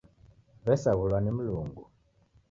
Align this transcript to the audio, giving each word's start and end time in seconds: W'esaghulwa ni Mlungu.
W'esaghulwa 0.65 1.19
ni 1.21 1.31
Mlungu. 1.37 1.83